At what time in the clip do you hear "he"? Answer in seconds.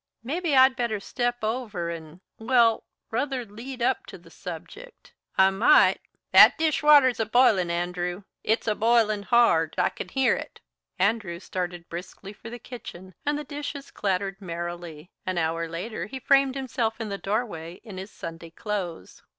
16.07-16.17